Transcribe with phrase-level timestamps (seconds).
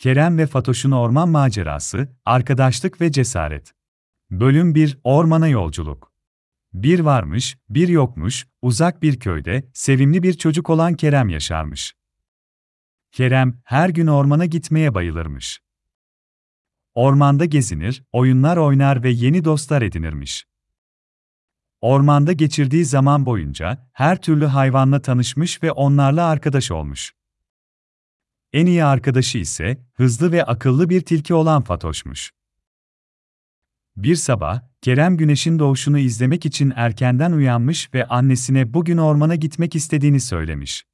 [0.00, 3.72] Kerem ve Fatoş'un orman macerası, arkadaşlık ve cesaret.
[4.30, 6.12] Bölüm 1 Ormana yolculuk.
[6.72, 11.94] Bir varmış, bir yokmuş, uzak bir köyde, sevimli bir çocuk olan Kerem yaşarmış.
[13.12, 15.60] Kerem, her gün ormana gitmeye bayılırmış.
[16.94, 20.46] Ormanda gezinir, oyunlar oynar ve yeni dostlar edinirmiş.
[21.80, 27.19] Ormanda geçirdiği zaman boyunca her türlü hayvanla tanışmış ve onlarla arkadaş olmuş.
[28.52, 32.30] En iyi arkadaşı ise hızlı ve akıllı bir tilki olan Fatoş'muş.
[33.96, 40.20] Bir sabah, Kerem güneşin doğuşunu izlemek için erkenden uyanmış ve annesine bugün ormana gitmek istediğini
[40.20, 40.84] söylemiş.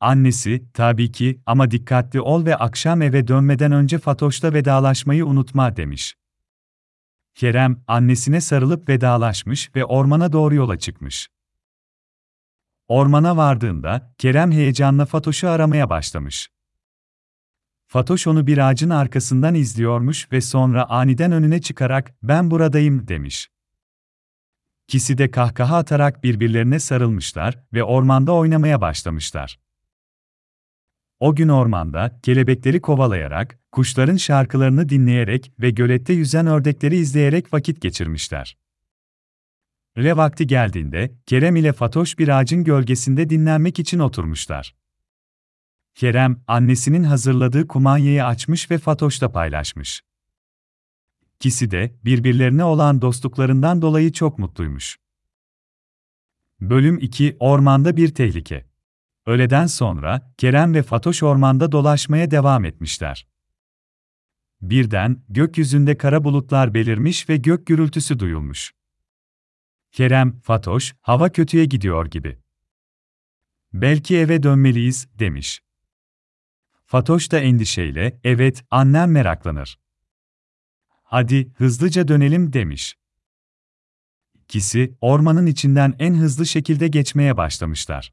[0.00, 6.14] Annesi, tabii ki ama dikkatli ol ve akşam eve dönmeden önce Fatoş'la vedalaşmayı unutma demiş.
[7.34, 11.28] Kerem, annesine sarılıp vedalaşmış ve ormana doğru yola çıkmış.
[12.88, 16.50] Ormana vardığında, Kerem heyecanla Fatoş'u aramaya başlamış.
[17.86, 23.50] Fatoş onu bir ağacın arkasından izliyormuş ve sonra aniden önüne çıkarak, ben buradayım demiş.
[24.88, 29.60] İkisi de kahkaha atarak birbirlerine sarılmışlar ve ormanda oynamaya başlamışlar.
[31.20, 38.56] O gün ormanda, kelebekleri kovalayarak, kuşların şarkılarını dinleyerek ve gölette yüzen ördekleri izleyerek vakit geçirmişler.
[39.98, 44.74] Öğle vakti geldiğinde, Kerem ile Fatoş bir ağacın gölgesinde dinlenmek için oturmuşlar.
[45.94, 50.02] Kerem, annesinin hazırladığı kumanyayı açmış ve Fatoş'la paylaşmış.
[51.36, 54.98] İkisi de, birbirlerine olan dostluklarından dolayı çok mutluymuş.
[56.60, 58.66] Bölüm 2 Ormanda bir tehlike
[59.26, 63.26] Öğleden sonra, Kerem ve Fatoş ormanda dolaşmaya devam etmişler.
[64.60, 68.77] Birden, gökyüzünde kara bulutlar belirmiş ve gök gürültüsü duyulmuş.
[69.98, 72.38] Kerem, Fatoş, hava kötüye gidiyor gibi.
[73.72, 75.60] Belki eve dönmeliyiz, demiş.
[76.84, 79.78] Fatoş da endişeyle, evet, annem meraklanır.
[81.02, 82.96] Hadi, hızlıca dönelim, demiş.
[84.34, 88.12] İkisi, ormanın içinden en hızlı şekilde geçmeye başlamışlar.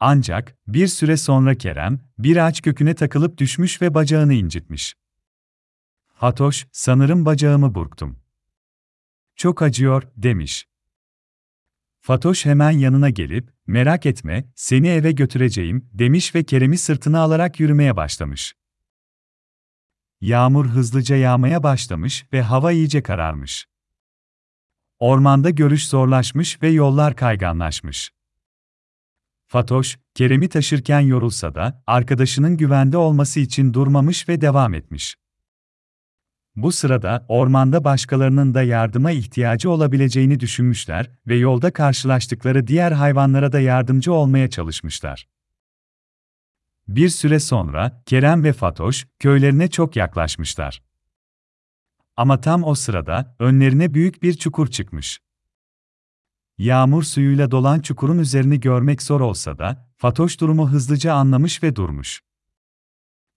[0.00, 4.94] Ancak, bir süre sonra Kerem, bir ağaç köküne takılıp düşmüş ve bacağını incitmiş.
[6.14, 8.29] Fatoş, sanırım bacağımı burktum.
[9.40, 10.68] Çok acıyor, demiş.
[12.00, 17.96] Fatoş hemen yanına gelip, merak etme, seni eve götüreceğim, demiş ve Kerem'i sırtına alarak yürümeye
[17.96, 18.54] başlamış.
[20.20, 23.66] Yağmur hızlıca yağmaya başlamış ve hava iyice kararmış.
[24.98, 28.10] Ormanda görüş zorlaşmış ve yollar kayganlaşmış.
[29.46, 35.16] Fatoş, Kerem'i taşırken yorulsa da, arkadaşının güvende olması için durmamış ve devam etmiş.
[36.56, 43.60] Bu sırada ormanda başkalarının da yardıma ihtiyacı olabileceğini düşünmüşler ve yolda karşılaştıkları diğer hayvanlara da
[43.60, 45.28] yardımcı olmaya çalışmışlar.
[46.88, 50.82] Bir süre sonra Kerem ve Fatoş köylerine çok yaklaşmışlar.
[52.16, 55.20] Ama tam o sırada önlerine büyük bir çukur çıkmış.
[56.58, 62.20] Yağmur suyuyla dolan çukurun üzerini görmek zor olsa da Fatoş durumu hızlıca anlamış ve durmuş.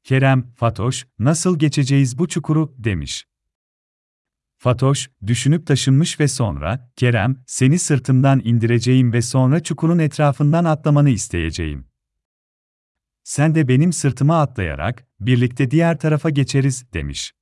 [0.03, 3.25] Kerem, Fatoş, nasıl geçeceğiz bu çukuru, demiş.
[4.57, 11.87] Fatoş, düşünüp taşınmış ve sonra, Kerem, seni sırtımdan indireceğim ve sonra çukurun etrafından atlamanı isteyeceğim.
[13.23, 17.33] Sen de benim sırtıma atlayarak, birlikte diğer tarafa geçeriz, demiş.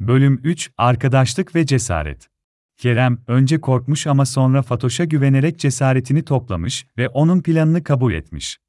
[0.00, 2.28] Bölüm 3 Arkadaşlık ve Cesaret
[2.76, 8.61] Kerem, önce korkmuş ama sonra Fatoş'a güvenerek cesaretini toplamış ve onun planını kabul etmiş.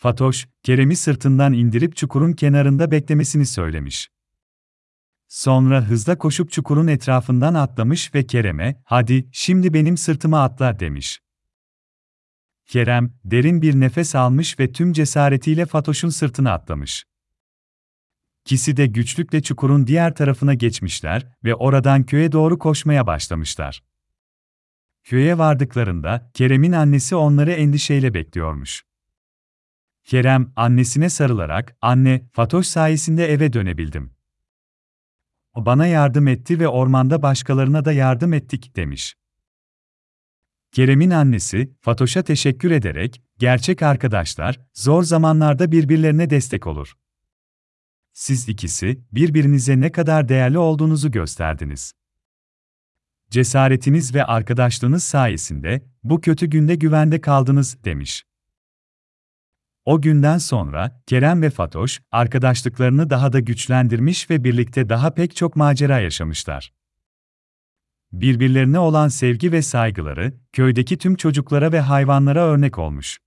[0.00, 4.08] Fatoş, Kerem'i sırtından indirip çukurun kenarında beklemesini söylemiş.
[5.28, 11.20] Sonra hızla koşup çukurun etrafından atlamış ve Kerem'e, hadi, şimdi benim sırtıma atla demiş.
[12.66, 17.04] Kerem, derin bir nefes almış ve tüm cesaretiyle Fatoş'un sırtına atlamış.
[18.44, 23.82] İkisi de güçlükle çukurun diğer tarafına geçmişler ve oradan köye doğru koşmaya başlamışlar.
[25.04, 28.87] Köye vardıklarında Kerem'in annesi onları endişeyle bekliyormuş.
[30.08, 34.10] Kerem, annesine sarılarak, anne, Fatoş sayesinde eve dönebildim.
[35.54, 39.16] O bana yardım etti ve ormanda başkalarına da yardım ettik, demiş.
[40.72, 46.94] Kerem'in annesi, Fatoş'a teşekkür ederek, gerçek arkadaşlar, zor zamanlarda birbirlerine destek olur.
[48.12, 51.92] Siz ikisi, birbirinize ne kadar değerli olduğunuzu gösterdiniz.
[53.30, 58.27] Cesaretiniz ve arkadaşlığınız sayesinde, bu kötü günde güvende kaldınız, demiş.
[59.88, 65.56] O günden sonra Kerem ve Fatoş arkadaşlıklarını daha da güçlendirmiş ve birlikte daha pek çok
[65.56, 66.72] macera yaşamışlar.
[68.12, 73.18] Birbirlerine olan sevgi ve saygıları köydeki tüm çocuklara ve hayvanlara örnek olmuş.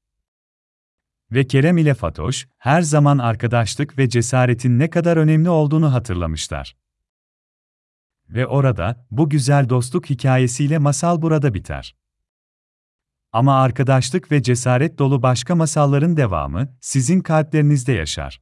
[1.31, 6.75] Ve Kerem ile Fatoş her zaman arkadaşlık ve cesaretin ne kadar önemli olduğunu hatırlamışlar.
[8.29, 12.00] Ve orada bu güzel dostluk hikayesiyle masal burada biter.
[13.33, 18.41] Ama arkadaşlık ve cesaret dolu başka masalların devamı sizin kalplerinizde yaşar.